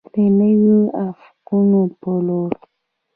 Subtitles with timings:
[0.13, 2.51] د نویو افقونو په لور.